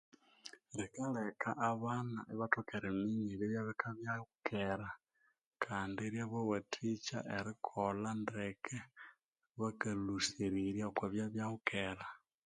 Bikaleka 0.77 1.49
abana 1.71 2.19
ibathoka 2.33 2.71
eriminya 2.77 3.19
ebyabya 3.35 3.61
bikabyaho 3.67 4.25
kera 4.47 4.87
kandi 5.63 5.99
iryabawathikya 6.07 7.19
erikolha 7.37 8.09
ndeke 8.21 8.77
bakalhusirirya 9.59 10.83
okwa 10.89 11.05
byabyaho 11.13 11.55
kera. 11.69 12.05